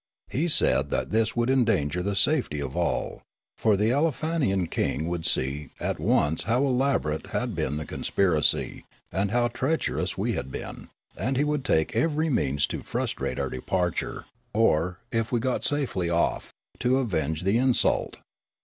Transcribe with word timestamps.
He 0.31 0.47
said 0.47 0.89
that 0.89 1.11
this 1.11 1.35
would 1.35 1.51
endanger 1.51 2.01
the 2.01 2.15
safety 2.15 2.59
of 2.59 2.75
all, 2.75 3.21
for 3.55 3.77
the 3.77 3.91
Aleofanian 3.91 4.65
king 4.65 5.07
would 5.07 5.27
see 5.27 5.69
at 5.79 5.99
once 5.99 6.41
how 6.45 6.65
elaborate 6.65 7.27
had 7.27 7.53
been 7.53 7.75
the 7.77 7.85
conspiracy 7.85 8.83
and 9.11 9.29
how 9.29 9.47
treacherous 9.49 10.17
we 10.17 10.33
had 10.33 10.51
been, 10.51 10.89
and 11.15 11.37
he 11.37 11.43
would 11.43 11.63
take 11.63 11.95
every 11.95 12.31
means 12.31 12.65
to 12.65 12.81
frustrate 12.81 13.37
our 13.37 13.51
departure, 13.51 14.25
or, 14.55 14.97
if 15.11 15.31
we 15.31 15.39
got 15.39 15.63
safely 15.63 16.09
off, 16.09 16.51
to 16.79 16.97
avenge 16.97 17.43
the 17.43 17.59
insult. 17.59 18.17